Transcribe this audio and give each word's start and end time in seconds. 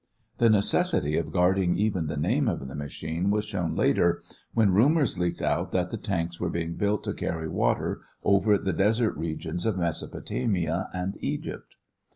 The 0.39 0.49
necessity 0.49 1.15
of 1.15 1.31
guarding 1.31 1.77
even 1.77 2.07
the 2.07 2.17
name 2.17 2.47
of 2.47 2.67
the 2.67 2.73
machines 2.73 3.29
was 3.31 3.45
shown 3.45 3.75
later, 3.75 4.23
when 4.51 4.73
rumors 4.73 5.19
leaked 5.19 5.43
out 5.43 5.71
that 5.73 5.91
the 5.91 5.97
tanks 5.97 6.39
were 6.39 6.49
being 6.49 6.73
built 6.75 7.03
to 7.03 7.13
carry 7.13 7.47
water 7.47 8.01
over 8.23 8.57
the 8.57 8.73
desert 8.73 9.15
regions 9.15 9.63
of 9.67 9.77
Mesopotamia 9.77 10.89
and 10.91 11.17
Egypt. 11.19 11.75